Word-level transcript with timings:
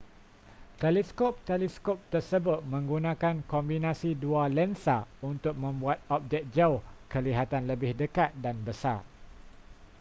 teleskop-teleskop 0.81 1.99
tersebut 2.13 2.59
menggunakan 2.73 3.35
kombinasi 3.51 4.09
dua 4.23 4.43
lensa 4.57 4.97
untuk 5.31 5.53
membuat 5.63 5.97
objek 6.15 6.43
jauh 6.55 6.81
kelihatan 7.11 7.63
lebih 7.71 7.91
dekat 8.01 8.29
dan 8.43 8.55
besar 8.67 8.99